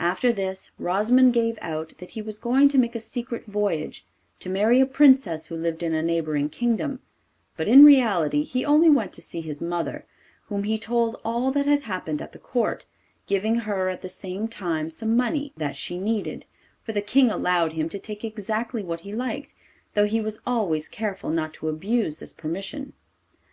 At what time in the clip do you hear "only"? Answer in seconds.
8.64-8.90